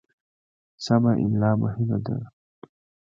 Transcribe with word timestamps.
سمه 0.85 1.11
املا 1.23 1.51
مهمه 1.63 1.97
ده. 2.05 2.15